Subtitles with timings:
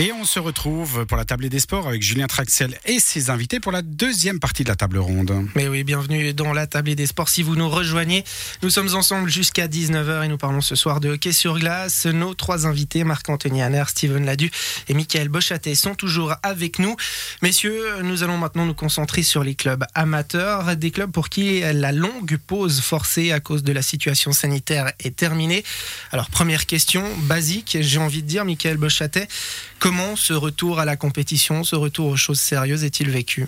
[0.00, 3.58] Et on se retrouve pour la table des sports avec Julien Traxel et ses invités
[3.58, 5.48] pour la deuxième partie de la table ronde.
[5.56, 7.28] Mais oui, bienvenue dans la table des sports.
[7.28, 8.22] Si vous nous rejoignez,
[8.62, 12.06] nous sommes ensemble jusqu'à 19h et nous parlons ce soir de hockey sur glace.
[12.06, 14.52] Nos trois invités, Marc-Anthony Hanner, Steven Ladu
[14.86, 16.94] et Michael Bochatet, sont toujours avec nous.
[17.42, 21.90] Messieurs, nous allons maintenant nous concentrer sur les clubs amateurs, des clubs pour qui la
[21.90, 25.64] longue pause forcée à cause de la situation sanitaire est terminée.
[26.12, 29.26] Alors, première question, basique, j'ai envie de dire, Michael Bochatet,
[29.88, 33.46] Comment ce retour à la compétition, ce retour aux choses sérieuses est-il vécu?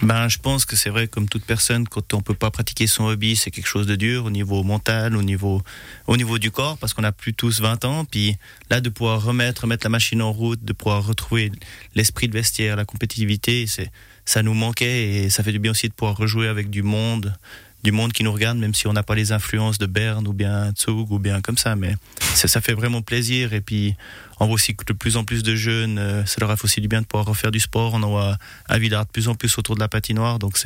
[0.00, 3.06] Ben, je pense que c'est vrai, comme toute personne, quand on peut pas pratiquer son
[3.06, 5.60] hobby, c'est quelque chose de dur au niveau mental, au niveau,
[6.06, 8.04] au niveau du corps, parce qu'on a plus tous 20 ans.
[8.04, 8.36] Puis
[8.70, 11.50] là, de pouvoir remettre, remettre la machine en route, de pouvoir retrouver
[11.96, 13.90] l'esprit de vestiaire, la compétitivité, c'est,
[14.24, 17.34] ça nous manquait et ça fait du bien aussi de pouvoir rejouer avec du monde,
[17.82, 20.32] du monde qui nous regarde, même si on n'a pas les influences de Berne ou
[20.32, 21.76] bien Zug ou bien comme ça.
[21.76, 21.94] Mais
[22.34, 23.52] ça, ça fait vraiment plaisir.
[23.52, 23.96] Et puis,
[24.38, 26.64] on voit aussi que de plus en plus de jeunes, euh, ça leur a fait
[26.64, 27.94] aussi du bien de pouvoir refaire du sport.
[27.94, 28.36] On en voit
[28.68, 30.38] à Villard de plus en plus autour de la patinoire.
[30.38, 30.58] Donc,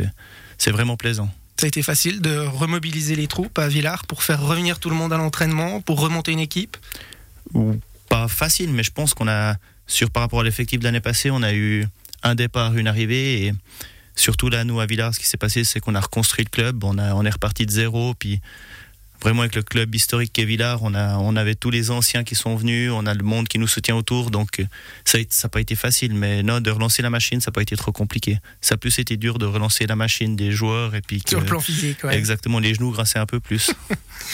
[0.58, 1.30] c'est vraiment plaisant.
[1.56, 4.96] Ça a été facile de remobiliser les troupes à Villars pour faire revenir tout le
[4.96, 6.76] monde à l'entraînement, pour remonter une équipe?
[7.52, 7.76] Ou
[8.08, 9.54] Pas facile, mais je pense qu'on a,
[9.86, 11.86] sur par rapport à l'effectif de l'année passée, on a eu
[12.24, 13.46] un départ, une arrivée.
[13.46, 13.52] Et
[14.16, 16.84] surtout là, nous, à Villars, ce qui s'est passé, c'est qu'on a reconstruit le club,
[16.84, 18.40] on, a, on est reparti de zéro, puis
[19.24, 22.56] vraiment avec le club historique Villars, on, a, on avait tous les anciens qui sont
[22.56, 24.64] venus, on a le monde qui nous soutient autour, donc euh,
[25.04, 27.74] ça n'a pas été facile, mais non, de relancer la machine, ça n'a pas été
[27.74, 28.38] trop compliqué.
[28.60, 31.22] Ça a plus été dur de relancer la machine des joueurs, et puis...
[31.26, 32.16] Sur le plan physique, ouais.
[32.16, 33.72] Exactement, les genoux grinçaient un peu plus.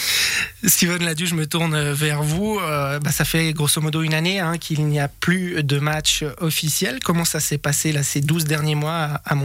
[0.65, 2.59] Steven Ladu, je me tourne vers vous.
[2.59, 6.25] Euh, bah, ça fait grosso modo une année hein, qu'il n'y a plus de match
[6.39, 6.99] officiel.
[7.01, 9.35] Comment ça s'est passé là, ces 12 derniers mois à, à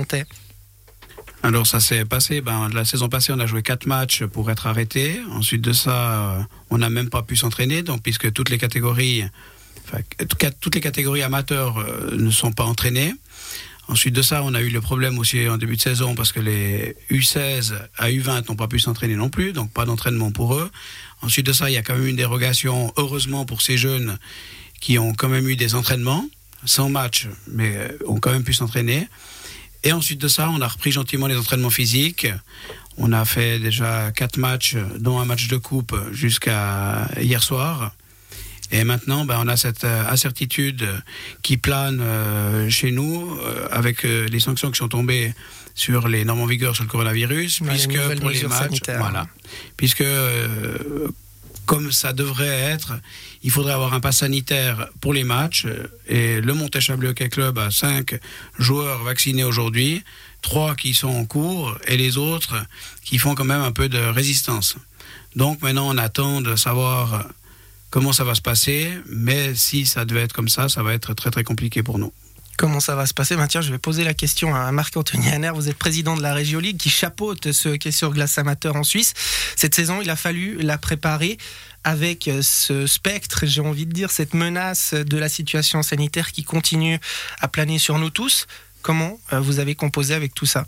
[1.47, 4.67] alors ça s'est passé, ben, la saison passée on a joué quatre matchs pour être
[4.67, 5.21] arrêté.
[5.31, 9.23] Ensuite de ça, euh, on n'a même pas pu s'entraîner, donc puisque toutes les catégories,
[10.61, 13.15] toutes les catégories amateurs euh, ne sont pas entraînées.
[13.87, 16.41] Ensuite de ça, on a eu le problème aussi en début de saison parce que
[16.41, 20.69] les U16 à U20 n'ont pas pu s'entraîner non plus, donc pas d'entraînement pour eux.
[21.23, 24.19] Ensuite de ça, il y a quand même une dérogation, heureusement pour ces jeunes
[24.81, 26.29] qui ont quand même eu des entraînements,
[26.65, 29.07] sans match, mais euh, ont quand même pu s'entraîner.
[29.85, 32.27] Et ensuite de ça, on a repris gentiment les entraînements physiques.
[32.99, 37.93] On a fait déjà quatre matchs, dont un match de coupe jusqu'à hier soir.
[38.73, 40.87] Et maintenant, ben, on a cette euh, incertitude
[41.43, 45.35] qui plane euh, chez nous euh, avec les sanctions qui sont tombées
[45.75, 49.27] sur les normes en vigueur sur le coronavirus, puisque pour les matchs, voilà,
[49.77, 50.05] puisque
[51.67, 52.95] comme ça devrait être,
[53.43, 55.67] il faudrait avoir un pass sanitaire pour les matchs.
[56.07, 58.19] Et le Montèche-Chablais Hockey Club a cinq
[58.59, 60.03] joueurs vaccinés aujourd'hui,
[60.43, 62.55] trois qui sont en cours et les autres
[63.05, 64.77] qui font quand même un peu de résistance.
[65.35, 67.27] Donc maintenant, on attend de savoir
[67.91, 71.15] comment ça va se passer, mais si ça devait être comme ça, ça va être
[71.15, 72.13] très très compliqué pour nous.
[72.57, 73.37] Comment ça va se passer?
[73.37, 75.51] Ben je vais poser la question à Marc-Anthony Hanner.
[75.55, 78.83] Vous êtes président de la Région League qui chapeaute ce hockey sur glace amateur en
[78.83, 79.13] Suisse.
[79.57, 81.37] Cette saison, il a fallu la préparer
[81.85, 86.99] avec ce spectre, j'ai envie de dire, cette menace de la situation sanitaire qui continue
[87.41, 88.47] à planer sur nous tous.
[88.81, 90.67] Comment euh, vous avez composé avec tout ça?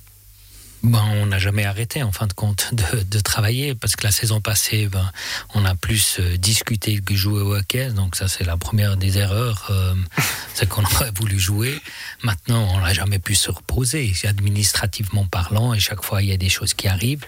[0.82, 4.40] Ben, on n'a jamais arrêté en fin de compte de, travailler parce que la saison
[4.40, 5.10] passée, ben,
[5.54, 7.90] on a plus euh, discuté que joué au hockey.
[7.90, 9.94] Donc ça, c'est la première des erreurs, euh,
[10.54, 11.80] c'est qu'on aurait voulu jouer.
[12.22, 16.36] Maintenant, on n'a jamais pu se reposer, administrativement parlant, et chaque fois, il y a
[16.36, 17.24] des choses qui arrivent.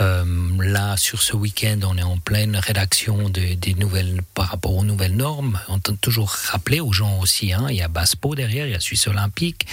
[0.00, 0.24] Euh,
[0.58, 4.84] là, sur ce week-end, on est en pleine rédaction de, des nouvelles par rapport aux
[4.84, 5.58] nouvelles normes.
[5.68, 8.76] On tente toujours rappeler aux gens aussi, hein, il y a Baspo derrière, il y
[8.76, 9.66] a Suisse Olympique,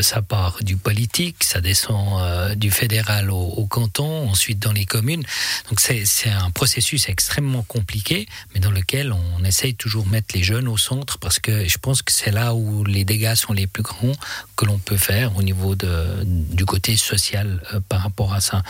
[0.00, 5.24] ça part du politique, ça descend du fédéral au, canton, ensuite dans les communes.
[5.68, 10.42] Donc c'est un processus extrêmement compliqué, mais dans lequel on essaye toujours de mettre les
[10.42, 13.66] jeunes au centre parce que je pense que c'est là où les dégâts sont les
[13.66, 14.12] plus grands
[14.56, 18.62] que l'on peut faire au niveau de, du côté social euh, par rapport à ça.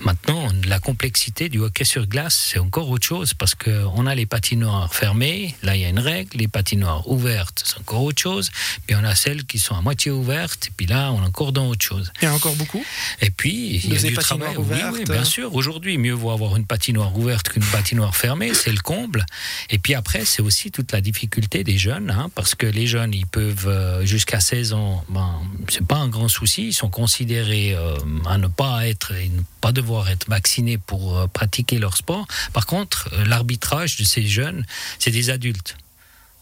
[0.00, 4.26] Maintenant, la complexité du hockey sur glace, c'est encore autre chose parce qu'on a les
[4.26, 8.50] patinoires fermées, là il y a une règle, les patinoires ouvertes, c'est encore autre chose,
[8.86, 11.52] puis on a celles qui sont à moitié ouvertes, et puis là on est encore
[11.52, 12.12] dans autre chose.
[12.20, 12.84] Il y a encore beaucoup?
[13.20, 14.56] Et puis, il y a du travail.
[14.56, 15.54] Oui, bien sûr.
[15.54, 19.26] Aujourd'hui, mieux vaut avoir une patinoire ouverte qu'une patinoire fermée, c'est le comble.
[19.70, 23.12] Et puis après, c'est aussi toute la difficulté des jeunes, hein, parce que les jeunes,
[23.12, 27.74] ils peuvent, euh, jusqu'à 16 ans, ben, c'est pas un grand souci, ils sont considérés
[27.74, 27.96] euh,
[28.26, 32.26] à ne pas être et ne pas devoir être vaccinés pour euh, pratiquer leur sport.
[32.52, 34.64] Par contre, l'arbitrage de ces jeunes,
[34.98, 35.76] c'est des adultes.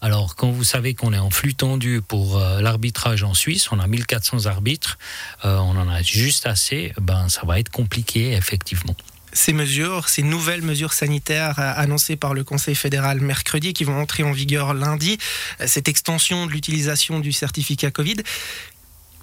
[0.05, 3.79] Alors, quand vous savez qu'on est en flux tendu pour euh, l'arbitrage en Suisse, on
[3.79, 4.99] a 1400 arbitres,
[5.47, 8.95] euh, on en a juste assez, ben ça va être compliqué, effectivement.
[9.33, 13.99] ces mesures, ces nouvelles mesures sanitaires euh, annoncées par le Conseil fédéral mercredi qui vont
[13.99, 15.17] entrer en vigueur lundi,
[15.65, 18.17] cette extension de l'utilisation du certificat Covid,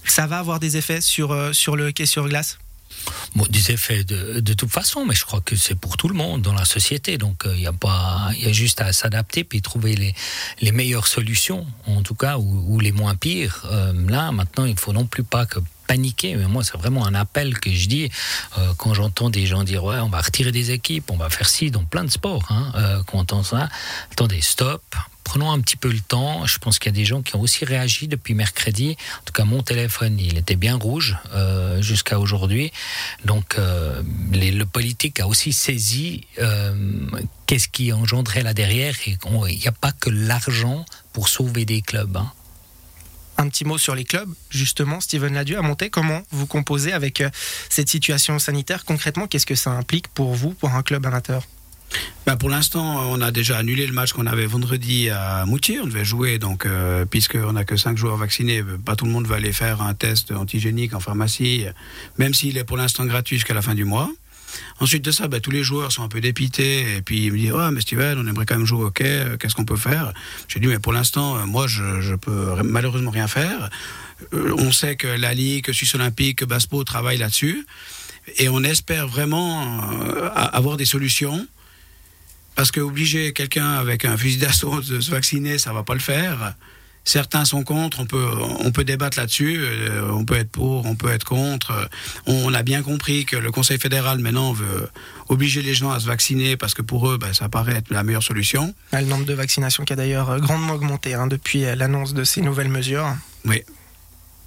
[0.03, 2.57] ça va avoir des effets sur, sur le hockey sur glace?
[3.35, 6.13] Bon, des effets de, de, toute façon, mais je crois que c'est pour tout le
[6.13, 7.17] monde dans la société.
[7.17, 10.13] Donc il y a pas, il y a juste à s'adapter puis trouver les,
[10.61, 13.65] les meilleures solutions, en tout cas, ou, les moins pires.
[14.07, 15.59] là, maintenant, il faut non plus pas que
[15.91, 18.09] paniquer, mais moi c'est vraiment un appel que je dis
[18.57, 21.49] euh, quand j'entends des gens dire ouais on va retirer des équipes, on va faire
[21.49, 22.45] ci dans plein de sports.
[22.49, 23.67] Hein, euh, quand on entend ça,
[24.09, 24.81] attendez stop,
[25.31, 26.45] prenons un petit peu le temps.
[26.45, 28.97] Je pense qu'il y a des gens qui ont aussi réagi depuis mercredi.
[29.21, 32.73] En tout cas, mon téléphone, il était bien rouge euh, jusqu'à aujourd'hui.
[33.23, 36.75] Donc, euh, le politique a aussi saisi euh,
[37.45, 38.93] qu'est-ce qui engendrait là derrière.
[39.07, 39.17] Il
[39.57, 42.17] n'y a pas que l'argent pour sauver des clubs.
[42.17, 42.29] Hein
[43.37, 45.89] un petit mot sur les clubs, justement, Steven Ladieu a monté.
[45.89, 47.23] Comment vous composez avec
[47.69, 48.83] cette situation sanitaire?
[48.83, 51.41] Concrètement, qu'est-ce que ça implique pour vous, pour un club amateur?
[52.25, 55.79] Ben pour l'instant, on a déjà annulé le match qu'on avait vendredi à Moutier.
[55.79, 59.27] On devait jouer, donc, euh, puisqu'on n'a que 5 joueurs vaccinés, pas tout le monde
[59.27, 61.65] va aller faire un test antigénique en pharmacie,
[62.17, 64.09] même s'il est pour l'instant gratuit jusqu'à la fin du mois.
[64.79, 67.38] Ensuite de ça, ben, tous les joueurs sont un peu dépités et puis ils me
[67.38, 70.13] disent oh, mais Steven, on aimerait quand même jouer au euh, qu'est-ce qu'on peut faire?
[70.47, 73.69] J'ai dit mais pour l'instant, euh, moi je, je peux malheureusement rien faire.
[74.33, 77.65] Euh, on sait que la Ligue, Suisse Olympique, que Baspo travaillent là-dessus
[78.38, 79.81] et on espère vraiment
[80.35, 81.47] avoir des solutions.
[82.56, 86.00] Parce que obliger quelqu'un avec un fusil d'assaut de se vacciner, ça va pas le
[86.00, 86.56] faire.
[87.03, 88.27] Certains sont contre, on peut,
[88.59, 91.89] on peut débattre là-dessus, euh, on peut être pour, on peut être contre.
[92.27, 94.88] On a bien compris que le Conseil fédéral maintenant veut
[95.27, 98.03] obliger les gens à se vacciner parce que pour eux, ben, ça paraît être la
[98.03, 98.75] meilleure solution.
[98.94, 102.69] Le nombre de vaccinations qui a d'ailleurs grandement augmenté hein, depuis l'annonce de ces nouvelles
[102.69, 103.15] mesures.
[103.45, 103.63] Oui,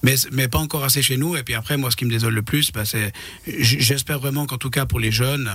[0.05, 1.35] mais, mais pas encore assez chez nous.
[1.35, 3.11] Et puis après, moi, ce qui me désole le plus, bah, c'est,
[3.47, 5.51] j'espère vraiment qu'en tout cas pour les jeunes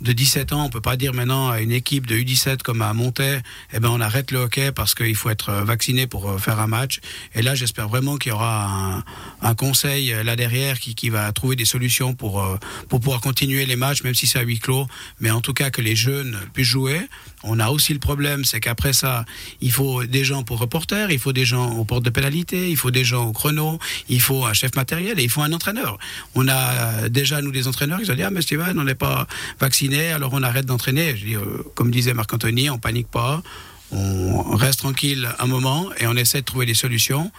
[0.00, 2.92] de 17 ans, on peut pas dire maintenant à une équipe de U17 comme à
[2.92, 3.40] Montais,
[3.72, 6.66] eh ben on arrête le hockey parce qu'il faut être vacciné pour euh, faire un
[6.66, 7.00] match.
[7.34, 9.04] Et là, j'espère vraiment qu'il y aura un,
[9.42, 12.58] un, conseil euh, là derrière qui, qui va trouver des solutions pour euh,
[12.88, 14.86] pour pouvoir continuer les matchs, même si c'est à huis clos.
[15.20, 17.00] Mais en tout cas que les jeunes puissent jouer.
[17.42, 19.24] On a aussi le problème, c'est qu'après ça,
[19.60, 22.76] il faut des gens pour reporter, il faut des gens aux portes de pénalité, il
[22.76, 25.98] faut des gens au chrono, il faut un chef matériel et il faut un entraîneur.
[26.34, 29.26] On a déjà, nous, des entraîneurs qui ont dit Ah, mais Steven, on n'est pas
[29.60, 31.14] vacciné, alors on arrête d'entraîner.
[31.26, 33.42] Euh, comme disait Marc-Anthony, on panique pas,
[33.90, 37.30] on reste tranquille un moment et on essaie de trouver des solutions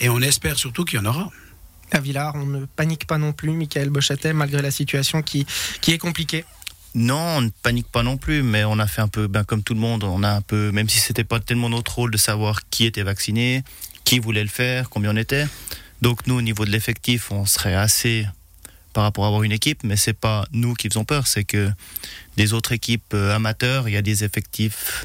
[0.00, 1.30] et on espère surtout qu'il y en aura.
[1.90, 5.46] À Villars, on ne panique pas non plus, Michael Bochatet, malgré la situation qui,
[5.80, 6.44] qui est compliquée.
[6.94, 9.62] Non, on ne panique pas non plus, mais on a fait un peu, ben, comme
[9.62, 12.16] tout le monde, on a un peu, même si c'était pas tellement notre rôle de
[12.16, 13.62] savoir qui était vacciné,
[14.04, 15.46] qui voulait le faire, combien on était.
[16.00, 18.26] Donc nous, au niveau de l'effectif, on serait assez
[18.92, 21.70] par rapport à avoir une équipe, mais c'est pas nous qui faisons peur, c'est que
[22.36, 25.04] des autres équipes euh, amateurs, il y a des effectifs,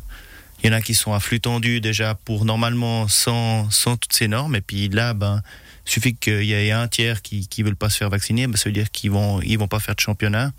[0.64, 4.14] il y en a qui sont à flux tendu déjà pour normalement sans, sans toutes
[4.14, 5.42] ces normes, et puis là, ben,
[5.86, 8.70] suffit qu'il y ait un tiers qui ne veulent pas se faire vacciner, ben, ça
[8.70, 10.52] veut dire qu'ils vont, ils vont pas faire de championnat.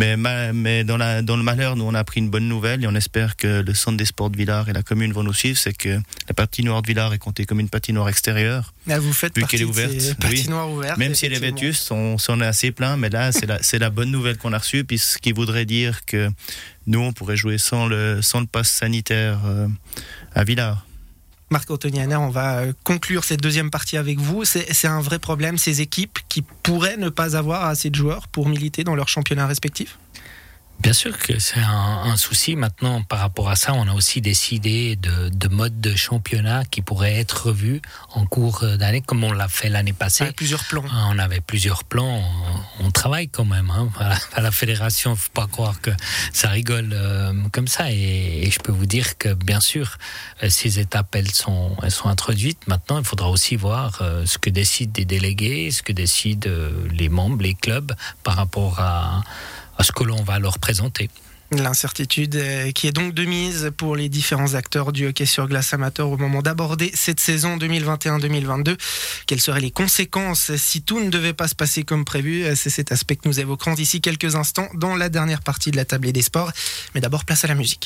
[0.00, 2.86] Mais, mais dans, la, dans, le malheur, nous, on a pris une bonne nouvelle et
[2.86, 5.58] on espère que le centre des sports de Villars et la commune vont nous suivre.
[5.58, 8.72] C'est que la patinoire de Villars est comptée comme une patinoire extérieure.
[8.86, 10.14] Là, vous faites vu qu'elle est ouverte.
[10.18, 10.96] patinoire ouverte.
[10.98, 12.96] Même si elle est vétuste, on s'en est assez plein.
[12.96, 14.84] Mais là, c'est la, la, bonne nouvelle qu'on a reçue.
[14.84, 16.30] Puis ce qui voudrait dire que
[16.86, 19.68] nous, on pourrait jouer sans le, sans le pass sanitaire euh,
[20.34, 20.86] à Villars.
[21.50, 24.44] Marc-Anthony on va euh, conclure cette deuxième partie avec vous.
[24.44, 28.48] C'est un vrai problème, ces équipes qui pourraient ne pas avoir assez de joueurs pour
[28.48, 29.98] militer dans leur championnat respectif?
[30.80, 32.56] Bien sûr que c'est un, un, souci.
[32.56, 36.80] Maintenant, par rapport à ça, on a aussi décidé de, de mode de championnat qui
[36.80, 37.82] pourrait être revu
[38.14, 40.24] en cours d'année, comme on l'a fait l'année passée.
[40.24, 40.84] Avec plusieurs plans.
[40.90, 42.22] Ah, on avait plusieurs plans.
[43.00, 43.70] Travaille quand même.
[43.70, 43.88] Hein.
[43.98, 45.90] À, la, à, la, fédération, faut pas croire que
[46.34, 47.90] ça rigole euh, comme ça.
[47.90, 49.96] Et, je peux vous dire que, bien sûr,
[50.42, 52.66] euh, ces étapes, elles sont, introduites.
[52.66, 56.50] Maintenant, il faudra aussi voir euh, ce que décident des délégués, ce que décident
[56.90, 57.90] les membres, les clubs,
[58.22, 59.22] par rapport à
[59.80, 61.08] ce que l'on va leur présenter.
[61.52, 62.40] L'incertitude
[62.74, 66.16] qui est donc de mise pour les différents acteurs du hockey sur glace amateur au
[66.16, 68.76] moment d'aborder cette saison 2021-2022.
[69.26, 72.44] Quelles seraient les conséquences si tout ne devait pas se passer comme prévu?
[72.54, 75.84] C'est cet aspect que nous évoquerons d'ici quelques instants dans la dernière partie de la
[75.84, 76.52] tablée des sports.
[76.94, 77.78] Mais d'abord, place à la musique.